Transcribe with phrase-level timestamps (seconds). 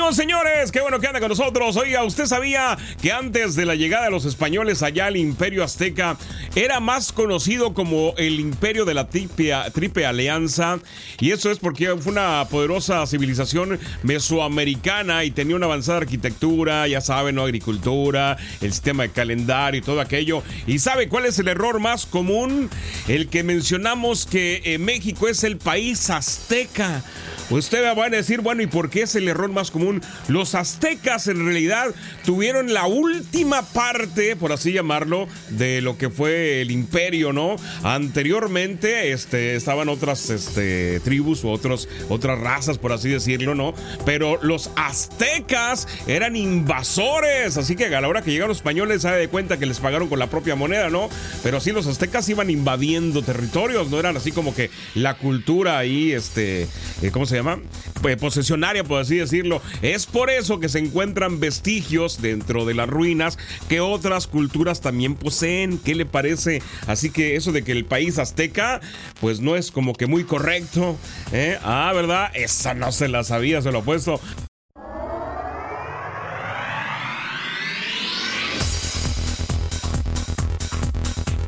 [0.00, 0.72] ¡Ánimo, señores!
[0.72, 1.76] ¡Qué bueno que anda con nosotros!
[1.76, 6.16] Oiga, ¿usted sabía que antes de la llegada de los españoles allá al Imperio Azteca
[6.54, 10.78] era más conocido como el Imperio de la Triple, Alianza?
[11.20, 17.02] Y eso es porque fue una poderosa civilización mesoamericana y tenía una avanzada arquitectura, ya
[17.02, 17.42] saben, ¿no?
[17.42, 20.42] Agricultura, el sistema de calendario y todo aquello.
[20.66, 22.70] ¿Y sabe cuál es el error más común?
[23.06, 27.04] El que mencionamos que eh, México es el país azteca.
[27.50, 29.89] Usted va a decir, bueno, ¿y por qué es el error más común?
[30.28, 31.94] Los aztecas en realidad
[32.24, 37.56] tuvieron la última parte, por así llamarlo, de lo que fue el imperio, ¿no?
[37.82, 43.74] Anteriormente este, estaban otras este, tribus u otros, otras razas, por así decirlo, ¿no?
[44.04, 49.10] Pero los aztecas eran invasores, así que a la hora que llegaron los españoles se
[49.10, 51.08] de cuenta que les pagaron con la propia moneda, ¿no?
[51.42, 56.12] Pero sí, los aztecas iban invadiendo territorios, no eran así como que la cultura ahí,
[56.12, 56.68] este,
[57.02, 57.58] eh, ¿cómo se llama?
[58.02, 59.62] Pues, posesionaria, por así decirlo.
[59.82, 65.14] Es por eso que se encuentran vestigios dentro de las ruinas que otras culturas también
[65.14, 65.78] poseen.
[65.78, 66.62] ¿Qué le parece?
[66.86, 68.80] Así que eso de que el país azteca,
[69.20, 70.96] pues no es como que muy correcto.
[71.32, 71.58] ¿eh?
[71.62, 72.30] Ah, ¿verdad?
[72.34, 74.20] Esa no se la sabía, se lo he puesto.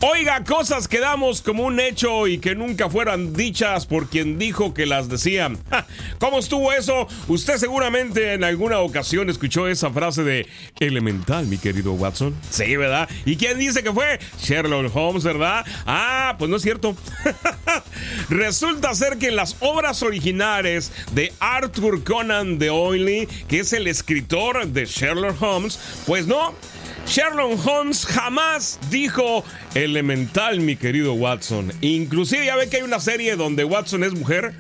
[0.05, 4.75] Oiga, cosas que damos como un hecho y que nunca fueran dichas por quien dijo
[4.75, 5.61] que las decían.
[6.19, 7.06] ¿Cómo estuvo eso?
[7.28, 10.48] Usted seguramente en alguna ocasión escuchó esa frase de
[10.80, 12.34] elemental, mi querido Watson.
[12.50, 13.08] Sí, ¿verdad?
[13.25, 14.19] ¿Y quién dice que fue?
[14.41, 15.64] Sherlock Holmes, ¿verdad?
[15.86, 16.97] Ah, pues no es cierto.
[18.28, 24.67] Resulta ser que en las obras originales de Arthur Conan Doyle, que es el escritor
[24.67, 26.56] de Sherlock Holmes, pues no,
[27.06, 31.72] Sherlock Holmes jamás dijo elemental, mi querido Watson.
[31.81, 34.55] Inclusive ya ve que hay una serie donde Watson es mujer.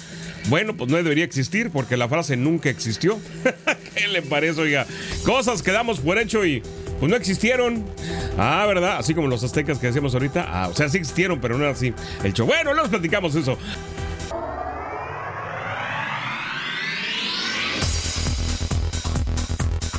[0.48, 3.18] Bueno, pues no debería existir porque la frase nunca existió.
[3.94, 4.86] ¿Qué le parece, oiga?
[5.24, 6.62] Cosas que damos por hecho y
[6.98, 7.84] pues no existieron.
[8.36, 8.98] Ah, ¿verdad?
[8.98, 10.46] Así como los aztecas que decíamos ahorita.
[10.48, 11.94] Ah, o sea, sí existieron, pero no era así.
[12.24, 12.46] El show.
[12.46, 13.56] Bueno, los platicamos eso.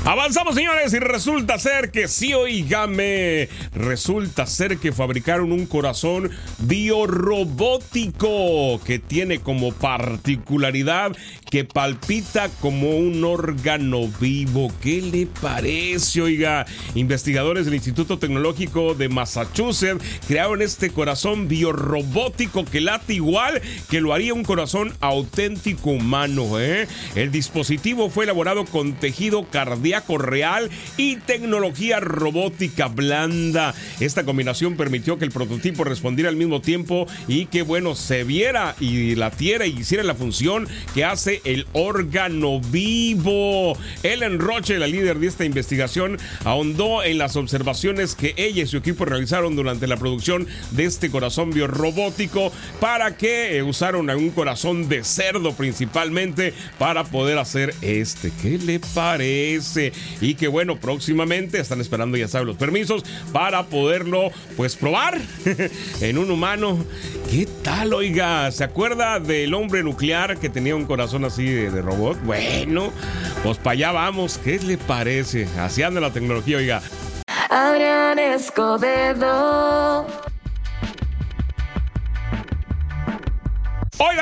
[0.05, 8.81] Avanzamos, señores, y resulta ser que sí, oígame, resulta ser que fabricaron un corazón biorrobótico
[8.83, 11.15] que tiene como particularidad
[11.53, 14.73] que palpita como un órgano vivo.
[14.81, 16.65] ¿Qué le parece, oiga?
[16.95, 24.15] Investigadores del Instituto Tecnológico de Massachusetts crearon este corazón biorrobótico que late igual que lo
[24.15, 26.87] haría un corazón auténtico humano, ¿eh?
[27.13, 33.75] El dispositivo fue elaborado con tejido cardíaco real y tecnología robótica blanda.
[33.99, 38.75] Esta combinación permitió que el prototipo respondiera al mismo tiempo y que, bueno, se viera
[38.79, 43.77] y latiera y hiciera la función que hace el órgano vivo.
[44.03, 48.77] Ellen Roche, la líder de esta investigación, ahondó en las observaciones que ella y su
[48.77, 54.89] equipo realizaron durante la producción de este corazón biorrobótico para que eh, usaron un corazón
[54.89, 58.31] de cerdo principalmente para poder hacer este.
[58.41, 59.91] ¿Qué le parece?
[60.21, 65.19] y que bueno, próximamente están esperando, ya saben, los permisos para poderlo pues probar
[66.01, 66.83] en un humano.
[67.29, 68.51] ¿Qué tal, oiga?
[68.51, 72.21] ¿Se acuerda del hombre nuclear que tenía un corazón así de, robot?
[72.23, 72.91] Bueno,
[73.43, 74.37] pues para allá vamos.
[74.37, 75.47] ¿Qué le parece?
[75.59, 76.81] Así anda la tecnología, oiga.
[77.49, 80.05] Adrián Escobedo.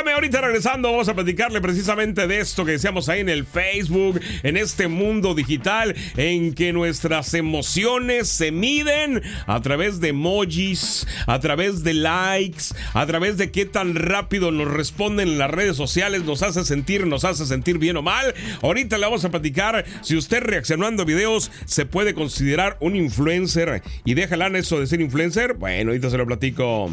[0.09, 4.57] Ahorita regresando vamos a platicarle precisamente de esto que decíamos ahí en el Facebook, en
[4.57, 11.83] este mundo digital en que nuestras emociones se miden a través de emojis, a través
[11.83, 16.41] de likes, a través de qué tan rápido nos responden en las redes sociales, nos
[16.41, 18.33] hace sentir, nos hace sentir bien o mal.
[18.63, 23.83] Ahorita le vamos a platicar si usted reaccionando a videos se puede considerar un influencer
[24.03, 25.53] y déjala en eso de ser influencer.
[25.53, 26.91] Bueno, ahorita se lo platico.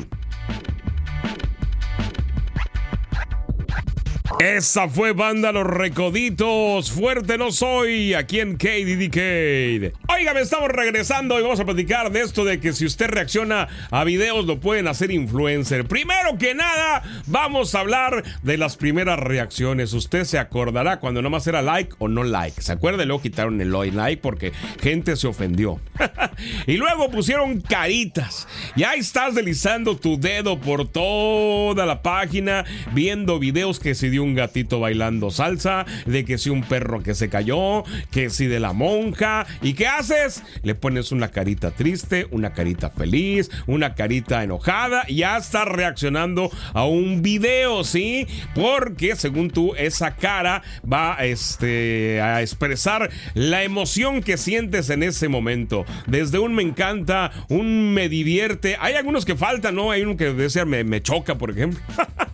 [4.40, 6.92] Esa fue banda Los Recoditos.
[6.92, 9.96] Fuerte no soy aquí en KDDK.
[10.08, 14.04] Oiga, estamos regresando y vamos a platicar de esto de que si usted reacciona a
[14.04, 15.86] videos lo pueden hacer influencer.
[15.86, 19.92] Primero que nada, vamos a hablar de las primeras reacciones.
[19.92, 22.62] Usted se acordará cuando nomás era like o no like.
[22.62, 23.04] ¿Se acuerda?
[23.04, 25.80] Luego quitaron el like porque gente se ofendió.
[26.68, 28.46] y luego pusieron caritas.
[28.76, 34.22] Y ahí estás deslizando tu dedo por toda la página viendo videos que se dio
[34.22, 38.60] un gatito bailando salsa, de que si un perro que se cayó, que si de
[38.60, 39.46] la monja.
[39.62, 40.42] ¿Y qué haces?
[40.62, 46.50] Le pones una carita triste, una carita feliz, una carita enojada y ya está reaccionando
[46.74, 48.26] a un video, ¿sí?
[48.54, 55.28] Porque según tú, esa cara va este, a expresar la emoción que sientes en ese
[55.28, 55.84] momento.
[56.06, 58.76] Desde un me encanta, un me divierte.
[58.80, 59.90] Hay algunos que faltan, ¿no?
[59.90, 61.80] Hay uno que decía me, me choca, por ejemplo.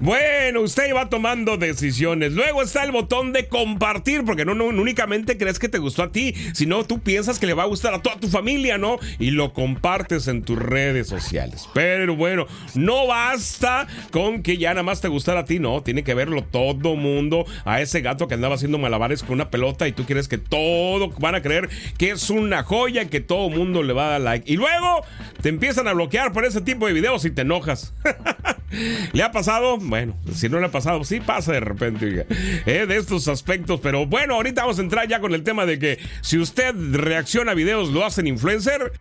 [0.00, 2.32] Bueno, usted va tomando decisiones.
[2.32, 6.34] Luego está el botón de compartir, porque no, únicamente crees que te gustó a ti,
[6.52, 8.98] sino tú piensas que le va a gustar a toda tu familia, ¿no?
[9.18, 11.68] Y lo compartes en tus redes sociales.
[11.72, 15.82] Pero bueno, no basta con que ya nada más te gustara a ti, no.
[15.82, 17.46] Tiene que verlo todo mundo.
[17.64, 21.10] A ese gato que andaba haciendo malabares con una pelota y tú quieres que todo
[21.18, 21.68] van a creer
[21.98, 24.52] que es una joya, que todo mundo le va a dar like.
[24.52, 25.04] Y luego
[25.40, 27.94] te empiezan a bloquear por ese tipo de videos y te enojas.
[29.12, 29.43] ¿Le ha pasado?
[29.80, 32.26] Bueno, si no le ha pasado, sí pasa de repente,
[32.66, 33.80] eh, de estos aspectos.
[33.82, 37.52] Pero bueno, ahorita vamos a entrar ya con el tema de que si usted reacciona
[37.52, 38.92] a videos, lo hacen influencer.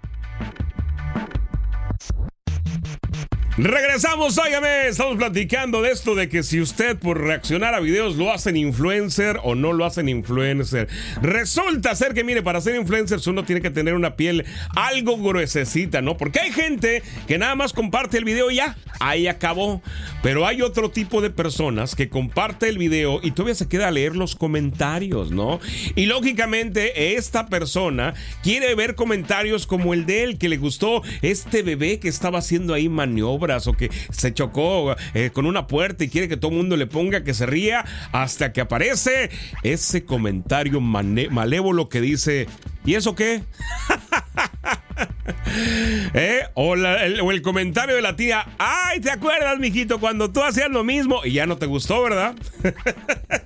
[3.56, 8.34] Regresamos, óigame, estamos platicando de esto de que si usted por reaccionar a videos lo
[8.34, 10.88] hacen influencer o no lo hacen influencer.
[11.22, 14.44] Resulta ser que, mire, para ser influencer uno tiene que tener una piel
[14.76, 16.18] algo gruesecita, ¿no?
[16.18, 19.84] Porque hay gente que nada más comparte el video y ya, ahí acabó.
[20.24, 23.92] Pero hay otro tipo de personas que comparte el video y todavía se queda a
[23.92, 25.60] leer los comentarios, ¿no?
[25.94, 31.62] Y lógicamente esta persona quiere ver comentarios como el de él, que le gustó este
[31.62, 36.10] bebé que estaba haciendo ahí maniobra o que se chocó eh, con una puerta y
[36.10, 39.30] quiere que todo el mundo le ponga que se ría hasta que aparece
[39.64, 42.48] ese comentario malévolo que dice,
[42.86, 43.44] ¿y eso qué?
[46.14, 46.42] ¿Eh?
[46.54, 51.22] O, el, comentario de la tía, ay, ¿te acuerdas, mijito, cuando tú hacías lo mismo
[51.26, 52.36] y ya no te gustó, verdad?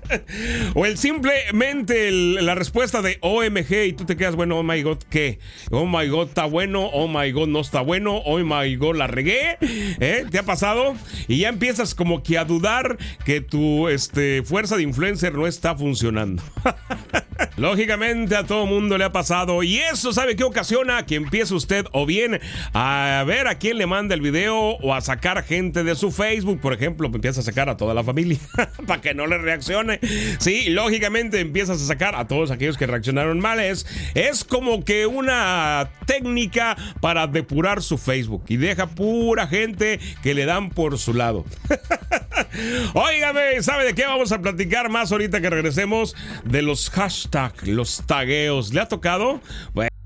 [0.75, 4.99] o el simplemente la respuesta de OMG y tú te quedas, bueno, oh my god,
[5.09, 5.39] ¿qué?
[5.71, 9.07] Oh my god, está bueno, oh my god, no está bueno, oh my god, la
[9.07, 10.25] regué, ¿eh?
[10.29, 10.95] ¿Te ha pasado?
[11.27, 15.75] Y ya empiezas como que a dudar que tu este, fuerza de influencer no está
[15.75, 16.43] funcionando.
[17.57, 21.85] Lógicamente a todo mundo le ha pasado y eso sabe qué ocasiona que empiece usted
[21.91, 22.39] o bien
[22.73, 26.59] a ver a quién le manda el video o a sacar gente de su Facebook,
[26.59, 28.39] por ejemplo, empieza a sacar a toda la familia
[28.87, 29.96] para que no le reaccione.
[30.39, 33.59] Sí, lógicamente empiezas a sacar a todos aquellos que reaccionaron mal.
[33.59, 40.33] Es, es como que una técnica para depurar su Facebook y deja pura gente que
[40.33, 41.45] le dan por su lado.
[42.93, 46.15] Óigame, ¿sabe de qué vamos a platicar más ahorita que regresemos?
[46.43, 48.73] De los hashtags, los tagueos.
[48.73, 49.41] ¿Le ha tocado?
[49.73, 49.96] Bueno.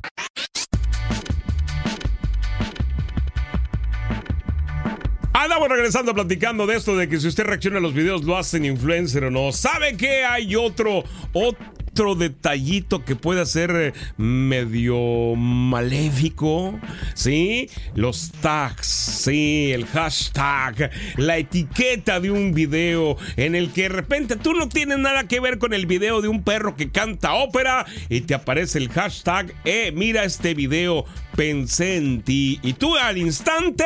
[5.72, 9.26] Regresando platicando de esto de que si usted reacciona a los videos lo hacen influencer
[9.26, 9.52] o no.
[9.52, 11.04] ¿Sabe que hay otro,
[11.34, 16.80] otro detallito que puede ser eh, medio maléfico,
[17.14, 17.70] ¿sí?
[17.96, 19.72] Los tags, ¿sí?
[19.74, 25.00] El hashtag, la etiqueta de un video en el que de repente tú no tienes
[25.00, 28.78] nada que ver con el video de un perro que canta ópera y te aparece
[28.78, 32.60] el hashtag, eh, mira este video, pensé en ti.
[32.64, 33.86] Y tú al instante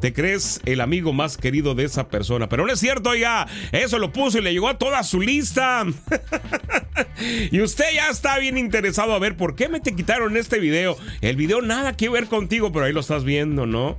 [0.00, 2.48] te crees el amigo más querido de esa persona.
[2.48, 3.46] Pero no es cierto, ya.
[3.72, 5.84] Eso lo puso y le llegó a toda su lista.
[7.50, 10.96] y usted ya está bien interesado a ver por qué me te quitaron este video.
[11.20, 13.98] El video nada que ver contigo, pero ahí lo estás viendo, ¿no?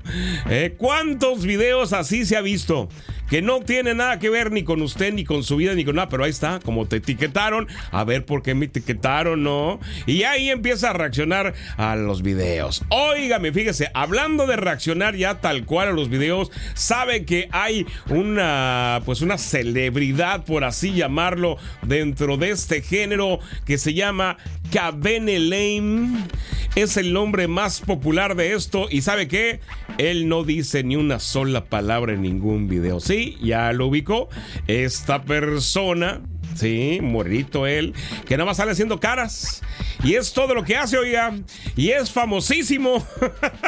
[0.50, 2.90] Eh, ¿Cuántos videos así se ha visto?
[3.30, 5.96] Que no tiene nada que ver ni con usted, ni con su vida, ni con
[5.96, 9.80] nada, pero ahí está, como te etiquetaron, a ver por qué me etiquetaron, ¿no?
[10.06, 12.84] Y ahí empieza a reaccionar a los videos.
[12.90, 19.02] Óigame, fíjese, hablando de reaccionar ya tal cual a los videos, sabe que hay una,
[19.06, 24.38] pues una celebridad, por así llamarlo, dentro de este género que se llama
[24.72, 26.26] Cabene Lame.
[26.76, 29.60] Es el nombre más popular de esto y sabe que
[29.98, 33.00] él no dice ni una sola palabra en ningún video.
[33.00, 34.30] Sí, ya lo ubicó.
[34.68, 36.22] Esta persona
[36.56, 37.94] Sí, morrito él,
[38.28, 39.62] que nada más sale haciendo caras.
[40.04, 41.34] Y es todo lo que hace, oiga.
[41.76, 43.06] Y es famosísimo.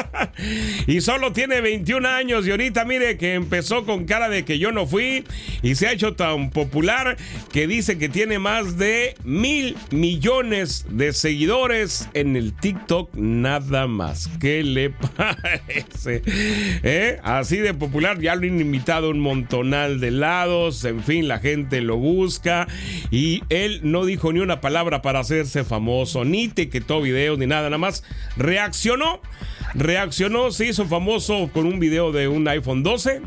[0.87, 2.47] y solo tiene 21 años.
[2.47, 5.25] Y ahorita mire que empezó con cara de que yo no fui.
[5.61, 7.17] Y se ha hecho tan popular
[7.51, 13.13] que dice que tiene más de mil millones de seguidores en el TikTok.
[13.15, 14.29] Nada más.
[14.39, 16.21] ¿Qué le parece?
[16.25, 17.19] ¿Eh?
[17.23, 18.21] Así de popular.
[18.21, 20.85] Ya lo han invitado un montonal de lados.
[20.85, 22.69] En fin, la gente lo busca
[23.09, 27.47] y él no dijo ni una palabra para hacerse famoso, ni te quitó videos ni
[27.47, 28.03] nada, nada más
[28.37, 29.21] reaccionó
[29.73, 33.21] reaccionó, se hizo famoso con un video de un iPhone 12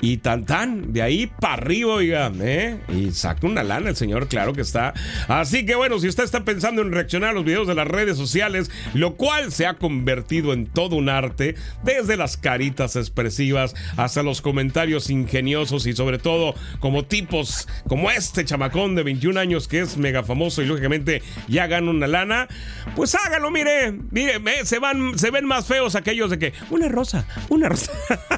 [0.00, 2.78] y tan tan, de ahí para arriba, oiga, ¿eh?
[2.88, 4.94] Y saca una lana el señor, claro que está.
[5.28, 8.16] Así que bueno, si usted está pensando en reaccionar a los videos de las redes
[8.16, 14.22] sociales, lo cual se ha convertido en todo un arte, desde las caritas expresivas hasta
[14.22, 19.80] los comentarios ingeniosos y sobre todo como tipos como este chamacón de 21 años que
[19.80, 22.48] es mega famoso y lógicamente ya gana una lana,
[22.96, 27.24] pues hágalo, mire, mire, se van, se ven más feos aquellos de que una rosa,
[27.48, 27.92] una rosa.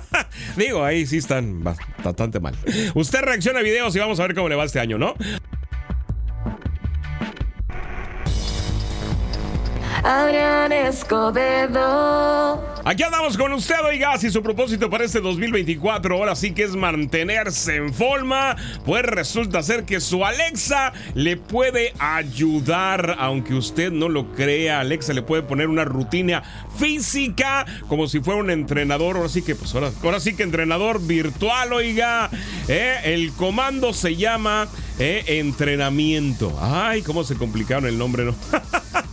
[0.57, 2.55] Digo, ahí sí están bastante mal.
[2.95, 5.15] Usted reacciona a videos y vamos a ver cómo le va este año, ¿no?
[10.05, 12.61] Adrián Escobedo.
[12.85, 16.75] Aquí andamos con usted, oiga, si su propósito para este 2024 ahora sí que es
[16.75, 24.09] mantenerse en forma, pues resulta ser que su Alexa le puede ayudar, aunque usted no
[24.09, 26.43] lo crea, Alexa le puede poner una rutina
[26.77, 31.73] física como si fuera un entrenador, ahora sí que, pues ahora, sí que entrenador virtual,
[31.73, 32.29] oiga,
[32.67, 32.97] ¿eh?
[33.05, 34.67] el comando se llama
[34.99, 36.59] eh, entrenamiento.
[36.61, 38.35] Ay, cómo se complicaron el nombre, ¿no?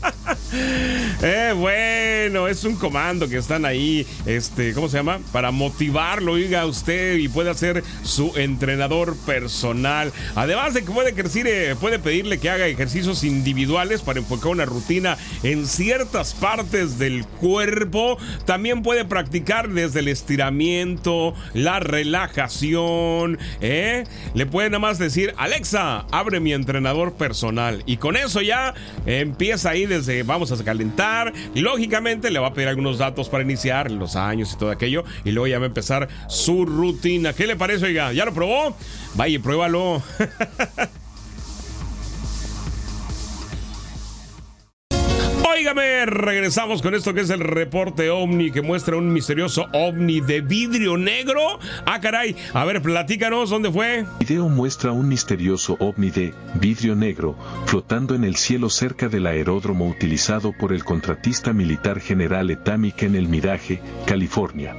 [0.52, 5.20] Eh, bueno, es un comando que están ahí, este, ¿cómo se llama?
[5.32, 10.12] Para motivarlo, oiga usted, y puede hacer su entrenador personal.
[10.36, 15.18] Además de que puede, eh, puede pedirle que haga ejercicios individuales para enfocar una rutina
[15.44, 18.18] en ciertas partes del cuerpo.
[18.46, 24.06] También puede practicar desde el estiramiento, la relajación, ¿eh?
[24.34, 27.84] Le puede nada más decir, Alexa, abre mi entrenador personal.
[27.86, 28.74] Y con eso ya
[29.06, 33.92] empieza ahí desde, vamos a calentar lógicamente le va a pedir algunos datos para iniciar
[33.92, 37.34] los años y todo aquello y luego ya va a empezar su rutina.
[37.34, 38.14] ¿Qué le parece, oiga?
[38.14, 38.76] ¿Ya lo probó?
[39.16, 40.02] Vaya, pruébalo.
[45.70, 50.42] Óigame, regresamos con esto que es el reporte ovni que muestra un misterioso ovni de
[50.42, 51.60] vidrio negro.
[51.86, 54.00] Ah, caray, a ver, platícanos, ¿dónde fue?
[54.00, 59.28] El video muestra un misterioso ovni de vidrio negro flotando en el cielo cerca del
[59.28, 64.74] aeródromo utilizado por el contratista militar general Etamic en el Miraje, California.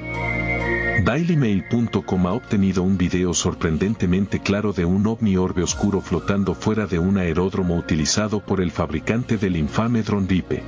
[1.04, 6.98] DailyMail.com ha obtenido un video sorprendentemente claro de un ovni orbe oscuro flotando fuera de
[6.98, 10.62] un aeródromo utilizado por el fabricante del infame dron Ripe.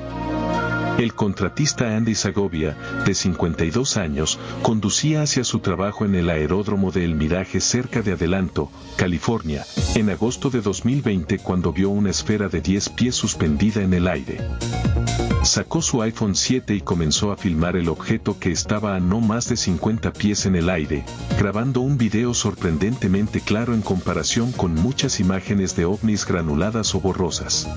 [0.99, 7.05] El contratista Andy Segovia, de 52 años, conducía hacia su trabajo en el aeródromo de
[7.05, 12.61] El Miraje cerca de Adelanto, California, en agosto de 2020 cuando vio una esfera de
[12.61, 14.39] 10 pies suspendida en el aire.
[15.43, 19.49] Sacó su iPhone 7 y comenzó a filmar el objeto que estaba a no más
[19.49, 21.05] de 50 pies en el aire,
[21.37, 27.69] grabando un video sorprendentemente claro en comparación con muchas imágenes de ovnis granuladas o borrosas.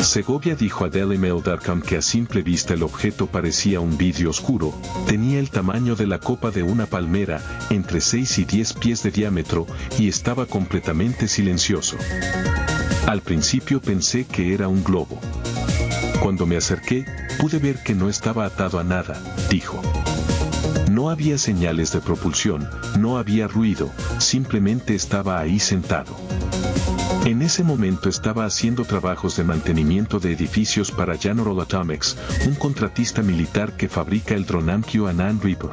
[0.00, 4.74] Segovia dijo a DailyMail.com que a simple vista el objeto parecía un vidrio oscuro,
[5.06, 9.10] tenía el tamaño de la copa de una palmera, entre 6 y 10 pies de
[9.10, 9.66] diámetro,
[9.98, 11.98] y estaba completamente silencioso.
[13.06, 15.20] Al principio pensé que era un globo.
[16.22, 17.04] Cuando me acerqué,
[17.40, 19.82] pude ver que no estaba atado a nada, dijo.
[20.88, 26.16] No había señales de propulsión, no había ruido, simplemente estaba ahí sentado.
[27.24, 33.22] En ese momento estaba haciendo trabajos de mantenimiento de edificios para General Atomics, un contratista
[33.22, 35.70] militar que fabrica el Dronamkio Anand Reaper.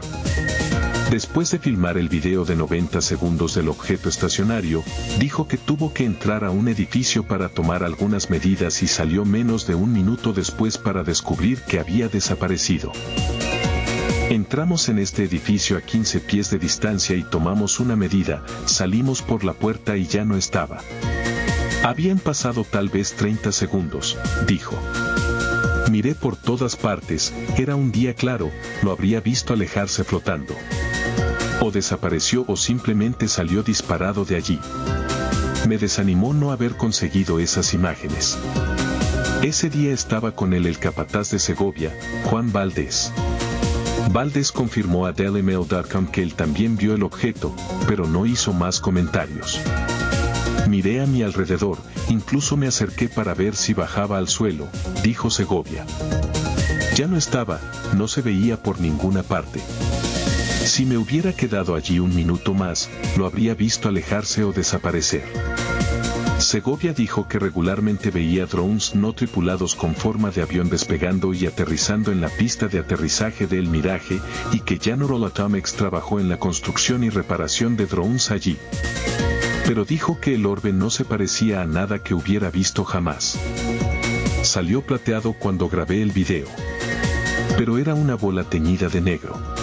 [1.10, 4.84] Después de filmar el video de 90 segundos del objeto estacionario,
[5.20, 9.66] dijo que tuvo que entrar a un edificio para tomar algunas medidas y salió menos
[9.66, 12.92] de un minuto después para descubrir que había desaparecido.
[14.30, 19.44] Entramos en este edificio a 15 pies de distancia y tomamos una medida, salimos por
[19.44, 20.80] la puerta y ya no estaba.
[21.84, 24.76] Habían pasado tal vez 30 segundos, dijo.
[25.90, 28.52] Miré por todas partes, era un día claro,
[28.84, 30.54] lo habría visto alejarse flotando
[31.62, 34.60] o desapareció o simplemente salió disparado de allí.
[35.68, 38.38] Me desanimó no haber conseguido esas imágenes.
[39.42, 43.12] Ese día estaba con él el capataz de Segovia, Juan Valdés.
[44.12, 47.56] Valdés confirmó a dailymail.com que él también vio el objeto,
[47.88, 49.62] pero no hizo más comentarios.
[50.68, 51.78] Miré a mi alrededor,
[52.10, 54.68] incluso me acerqué para ver si bajaba al suelo,
[55.04, 55.86] dijo Segovia.
[56.96, 57.60] Ya no estaba,
[57.96, 59.62] no se veía por ninguna parte.
[60.70, 65.24] Si me hubiera quedado allí un minuto más, lo habría visto alejarse o desaparecer.
[66.38, 72.12] Segovia dijo que regularmente veía drones no tripulados con forma de avión despegando y aterrizando
[72.12, 74.22] en la pista de aterrizaje de El Miraje
[74.54, 78.56] y que General Atomics trabajó en la construcción y reparación de drones allí.
[79.66, 83.40] Pero dijo que el orbe no se parecía a nada que hubiera visto jamás.
[84.44, 86.48] Salió plateado cuando grabé el video.
[87.58, 89.59] pero era una bola teñida de negro.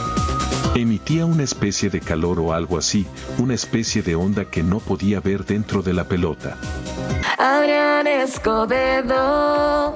[0.77, 3.07] Emitía una especie de calor o algo así,
[3.39, 6.59] una especie de onda que no podía ver dentro de la pelota.
[7.39, 9.95] Adrián Escobedo.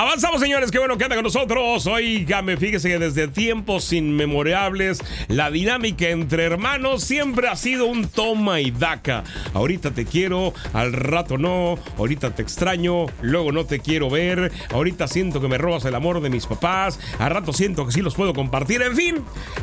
[0.00, 0.70] Avanzamos, señores.
[0.70, 1.86] Qué bueno que anda con nosotros.
[1.86, 8.62] Oígame, fíjese que desde tiempos inmemorables la dinámica entre hermanos siempre ha sido un toma
[8.62, 9.24] y daca.
[9.52, 11.78] Ahorita te quiero, al rato no.
[11.98, 14.50] Ahorita te extraño, luego no te quiero ver.
[14.70, 16.98] Ahorita siento que me robas el amor de mis papás.
[17.18, 18.80] Al rato siento que sí los puedo compartir.
[18.80, 19.16] En fin,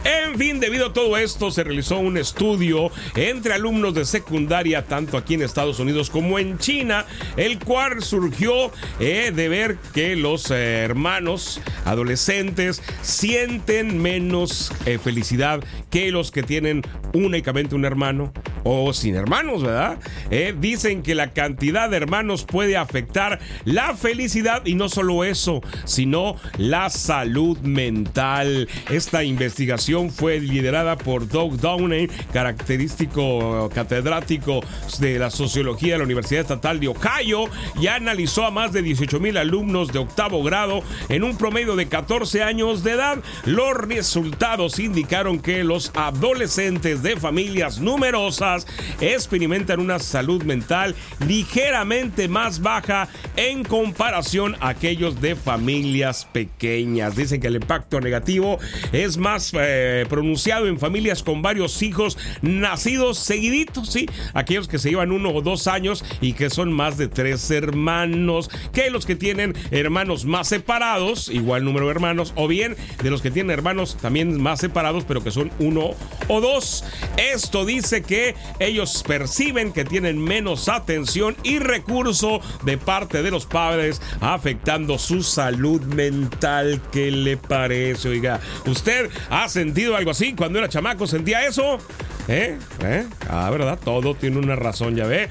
[0.03, 5.17] en fin, debido a todo esto se realizó un estudio entre alumnos de secundaria, tanto
[5.17, 10.26] aquí en Estados Unidos como en China, el cual surgió eh, de ver que los
[10.31, 16.81] los eh, hermanos adolescentes sienten menos eh, felicidad que los que tienen
[17.13, 18.33] únicamente un hermano
[18.65, 19.97] o sin hermanos, ¿verdad?
[20.29, 25.61] Eh, dicen que la cantidad de hermanos puede afectar la felicidad y no solo eso,
[25.85, 28.67] sino la salud mental.
[28.89, 34.59] Esta investigación fue liderada por Doug Downey, característico catedrático
[34.99, 37.45] de la sociología de la Universidad Estatal de Ohio,
[37.79, 42.41] y analizó a más de 18 mil alumnos de grado en un promedio de 14
[42.41, 43.19] años de edad.
[43.45, 48.65] Los resultados indicaron que los adolescentes de familias numerosas
[48.99, 50.95] experimentan una salud mental
[51.27, 57.15] ligeramente más baja en comparación a aquellos de familias pequeñas.
[57.15, 58.57] Dicen que el impacto negativo
[58.91, 64.07] es más eh, pronunciado en familias con varios hijos nacidos seguiditos, ¿sí?
[64.33, 68.49] Aquellos que se llevan uno o dos años y que son más de tres hermanos,
[68.73, 73.21] que los que tienen hermanos más separados, igual número de hermanos, o bien de los
[73.21, 75.91] que tienen hermanos también más separados, pero que son uno
[76.27, 76.83] o dos.
[77.17, 83.45] Esto dice que ellos perciben que tienen menos atención y recurso de parte de los
[83.45, 86.81] padres, afectando su salud mental.
[86.91, 88.09] ¿Qué le parece?
[88.09, 91.07] Oiga, ¿usted ha sentido algo así cuando era chamaco?
[91.07, 91.79] ¿Sentía eso?
[92.27, 92.57] ¿Eh?
[92.83, 93.05] ¿Eh?
[93.29, 93.79] Ah, ¿verdad?
[93.83, 95.29] Todo tiene una razón, ya ve.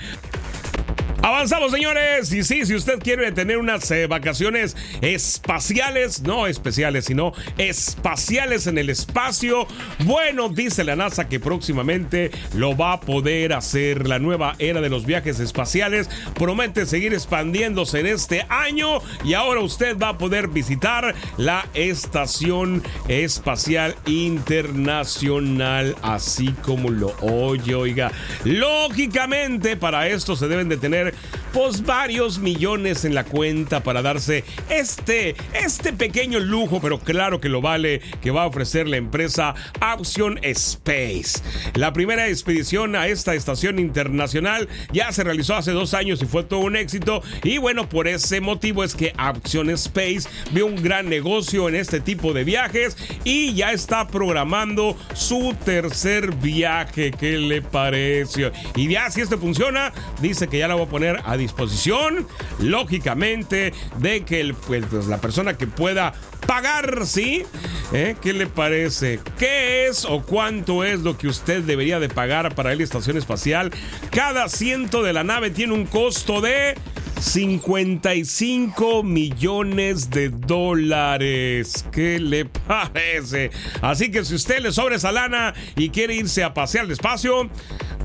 [1.26, 2.32] Avanzamos, señores.
[2.32, 8.78] Y sí, si usted quiere tener unas eh, vacaciones espaciales, no especiales, sino espaciales en
[8.78, 9.66] el espacio,
[10.04, 14.06] bueno, dice la NASA que próximamente lo va a poder hacer.
[14.06, 19.62] La nueva era de los viajes espaciales promete seguir expandiéndose en este año y ahora
[19.62, 28.12] usted va a poder visitar la Estación Espacial Internacional, así como lo oye, oiga.
[28.44, 31.15] Lógicamente, para esto se deben de tener
[31.56, 37.48] pues varios millones en la cuenta para darse este, este pequeño lujo, pero claro que
[37.48, 41.40] lo vale, que va a ofrecer la empresa Option Space.
[41.72, 46.44] La primera expedición a esta estación internacional ya se realizó hace dos años y fue
[46.44, 47.22] todo un éxito.
[47.42, 52.00] Y bueno, por ese motivo es que Option Space vio un gran negocio en este
[52.00, 57.12] tipo de viajes y ya está programando su tercer viaje.
[57.12, 58.52] ¿Qué le parece?
[58.74, 62.26] Y ya si esto funciona, dice que ya la va a poner a disposición,
[62.58, 66.12] lógicamente, de que el, pues, pues, la persona que pueda
[66.46, 67.44] pagar, ¿sí?
[67.92, 68.16] ¿Eh?
[68.20, 69.20] ¿Qué le parece?
[69.38, 73.72] ¿Qué es o cuánto es lo que usted debería de pagar para la estación espacial?
[74.10, 76.74] Cada asiento de la nave tiene un costo de
[77.20, 81.84] 55 millones de dólares.
[81.90, 83.50] ¿Qué le parece?
[83.80, 87.48] Así que si usted le sobra esa lana y quiere irse a pasear al espacio,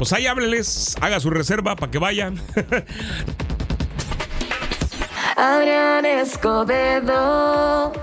[0.01, 2.41] pues ahí hábleles, haga su reserva para que vayan.
[5.37, 7.93] Adrián Escobedo.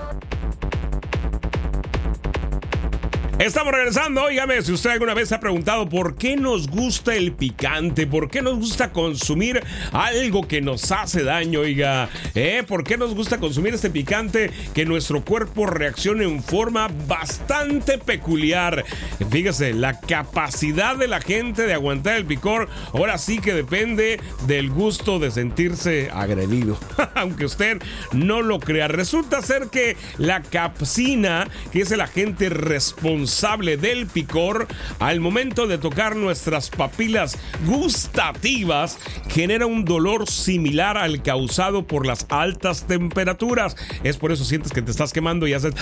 [3.38, 4.24] Estamos regresando.
[4.24, 8.28] Óigame, si usted alguna vez se ha preguntado por qué nos gusta el picante, por
[8.28, 12.64] qué nos gusta consumir algo que nos hace daño, oiga, ¿eh?
[12.66, 18.84] ¿Por qué nos gusta consumir este picante que nuestro cuerpo reacciona en forma bastante peculiar?
[19.30, 24.68] Fíjese, la capacidad de la gente de aguantar el picor ahora sí que depende del
[24.68, 26.76] gusto de sentirse agredido.
[27.14, 27.80] Aunque usted
[28.12, 33.27] no lo crea, resulta ser que la capsina, que es el agente responsable,
[33.76, 34.66] del picor
[34.98, 42.26] al momento de tocar nuestras papilas gustativas genera un dolor similar al causado por las
[42.30, 43.76] altas temperaturas.
[44.02, 45.74] Es por eso sientes que te estás quemando y haces...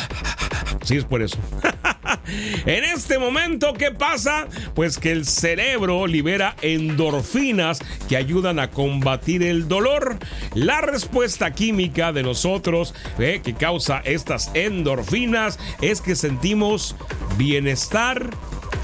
[0.82, 1.38] Sí, es por eso.
[2.66, 4.48] en este momento, ¿qué pasa?
[4.74, 10.18] Pues que el cerebro libera endorfinas que ayudan a combatir el dolor.
[10.54, 16.96] La respuesta química de nosotros eh, que causa estas endorfinas es que sentimos
[17.36, 18.30] bienestar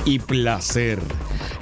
[0.05, 0.99] y placer.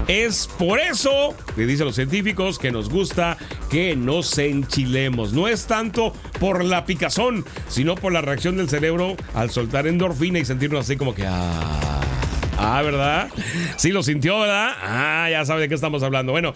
[0.09, 3.39] Es por eso, le dicen los científicos, que nos gusta
[3.71, 5.33] que nos enchilemos.
[5.33, 10.39] No es tanto por la picazón, sino por la reacción del cerebro al soltar endorfina
[10.39, 11.27] y sentirnos así como que...
[11.27, 12.01] Ah,
[12.59, 13.29] ah ¿verdad?
[13.77, 14.71] Sí lo sintió, ¿verdad?
[14.83, 16.33] Ah, ya sabe de qué estamos hablando.
[16.33, 16.55] Bueno,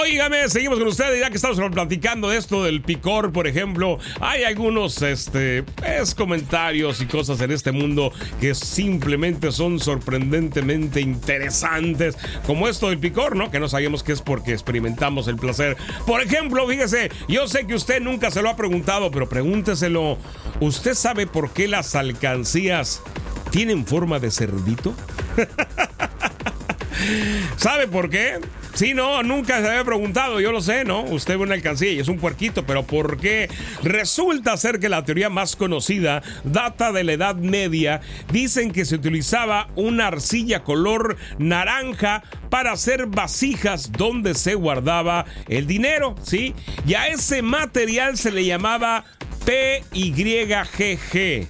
[0.00, 3.98] Óigame, seguimos con ustedes ya que estamos platicando de esto del picor, por ejemplo.
[4.20, 8.10] Hay algunos este, pues, comentarios y cosas en este mundo
[8.40, 13.50] que simplemente son sorprendentemente interesantes, como esto del picor, ¿no?
[13.50, 15.76] Que no sabemos que es porque experimentamos el placer.
[16.06, 20.16] Por ejemplo, fíjese, yo sé que usted nunca se lo ha preguntado, pero pregúnteselo.
[20.60, 23.02] ¿Usted sabe por qué las alcancías
[23.50, 24.94] tienen forma de cerdito?
[27.58, 28.38] ¿Sabe por qué?
[28.80, 31.02] Sí, no, nunca se había preguntado, yo lo sé, ¿no?
[31.02, 33.50] Usted ve una alcancía y es un puerquito, pero ¿por qué?
[33.82, 38.00] Resulta ser que la teoría más conocida data de la Edad Media.
[38.32, 45.66] Dicen que se utilizaba una arcilla color naranja para hacer vasijas donde se guardaba el
[45.66, 46.54] dinero, ¿sí?
[46.86, 49.04] Y a ese material se le llamaba
[49.44, 51.46] PYGG.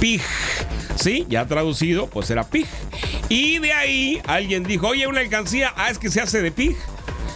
[0.00, 0.22] PIG.
[0.96, 2.66] Sí, ya traducido, pues era pig.
[3.28, 6.76] Y de ahí alguien dijo, oye, una alcancía, ah, es que se hace de pig.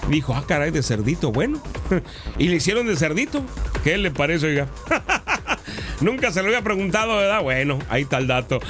[0.08, 1.62] Dijo, ah, caray, de cerdito, bueno.
[2.38, 3.42] y le hicieron de cerdito.
[3.84, 4.68] ¿Qué le parece, oiga?
[6.00, 7.42] Nunca se lo había preguntado, ¿verdad?
[7.42, 8.60] Bueno, ahí está el dato.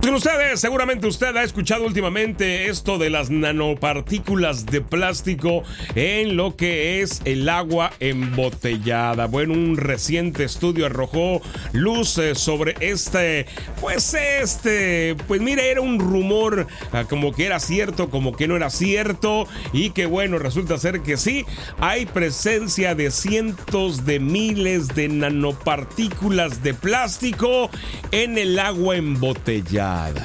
[0.00, 5.62] Con ustedes, seguramente usted ha escuchado últimamente esto de las nanopartículas de plástico
[5.94, 9.26] en lo que es el agua embotellada.
[9.26, 13.46] Bueno, un reciente estudio arrojó luz sobre este,
[13.80, 18.56] pues este, pues mire, era un rumor ah, como que era cierto, como que no
[18.56, 21.44] era cierto y que bueno, resulta ser que sí,
[21.78, 27.70] hay presencia de cientos de miles de nanopartículas de plástico
[28.12, 29.89] en el agua embotellada.
[29.90, 30.22] Obrigada.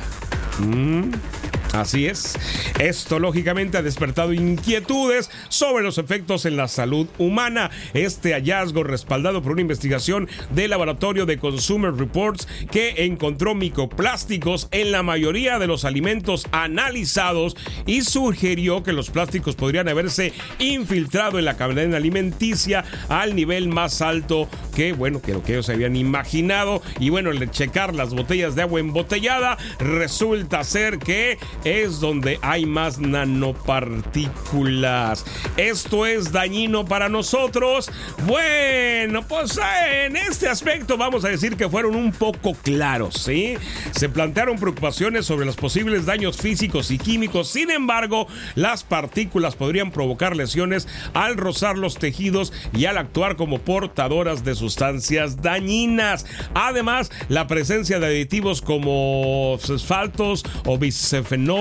[0.60, 1.35] Hum.
[1.82, 2.38] Así es.
[2.80, 7.72] Esto lógicamente ha despertado inquietudes sobre los efectos en la salud humana.
[7.94, 14.92] Este hallazgo respaldado por una investigación del laboratorio de Consumer Reports que encontró microplásticos en
[14.92, 21.46] la mayoría de los alimentos analizados y sugirió que los plásticos podrían haberse infiltrado en
[21.46, 26.82] la cadena alimenticia al nivel más alto que, bueno, que lo que ellos habían imaginado.
[27.00, 32.66] Y bueno, el checar las botellas de agua embotellada resulta ser que es donde hay
[32.68, 35.26] más nanopartículas.
[35.58, 37.92] ¿Esto es dañino para nosotros?
[38.28, 39.60] Bueno, pues
[39.92, 43.56] en este aspecto vamos a decir que fueron un poco claros, ¿sí?
[43.92, 47.50] Se plantearon preocupaciones sobre los posibles daños físicos y químicos.
[47.50, 53.58] Sin embargo, las partículas podrían provocar lesiones al rozar los tejidos y al actuar como
[53.58, 56.28] portadoras de sustancias dañinas.
[56.54, 61.55] Además, la presencia de aditivos como asfaltos o bisfenol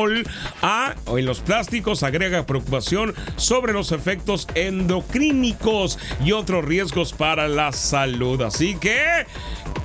[0.62, 7.70] A en los plásticos agrega preocupación sobre los efectos endocrínicos y otros riesgos para la
[7.72, 8.42] salud.
[8.42, 9.26] Así que,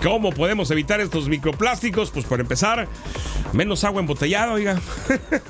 [0.02, 2.10] ¿cómo podemos evitar estos microplásticos?
[2.10, 2.88] Pues por empezar,
[3.54, 4.80] menos agua embotellada, oiga.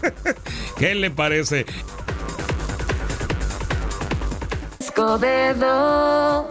[0.78, 1.66] ¿Qué le parece?
[4.80, 6.48] Escobedo.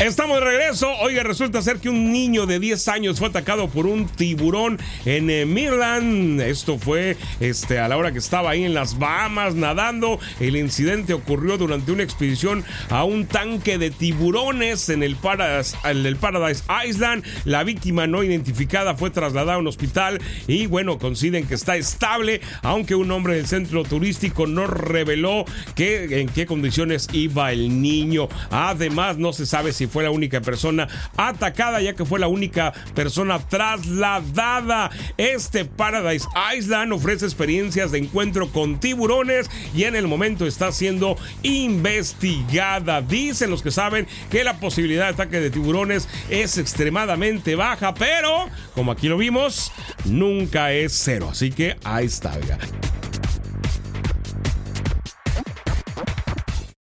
[0.00, 0.90] Estamos de regreso.
[1.02, 5.28] Oiga, resulta ser que un niño de 10 años fue atacado por un tiburón en
[5.28, 6.40] eh, Maryland.
[6.40, 10.18] Esto fue este, a la hora que estaba ahí en las Bahamas nadando.
[10.40, 16.06] El incidente ocurrió durante una expedición a un tanque de tiburones en el Paradise, en
[16.06, 17.22] el Paradise Island.
[17.44, 22.40] La víctima no identificada fue trasladada a un hospital y bueno, coinciden que está estable,
[22.62, 28.30] aunque un hombre del centro turístico no reveló que, en qué condiciones iba el niño.
[28.50, 32.72] Además, no se sabe si fue la única persona atacada, ya que fue la única
[32.94, 34.90] persona trasladada.
[35.16, 36.26] Este Paradise
[36.56, 43.02] Island ofrece experiencias de encuentro con tiburones y en el momento está siendo investigada.
[43.02, 48.46] Dicen los que saben que la posibilidad de ataque de tiburones es extremadamente baja, pero
[48.74, 49.72] como aquí lo vimos,
[50.04, 51.28] nunca es cero.
[51.30, 52.30] Así que ahí está.